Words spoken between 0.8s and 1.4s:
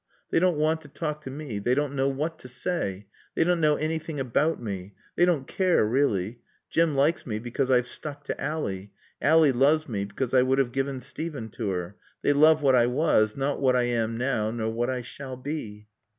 to talk to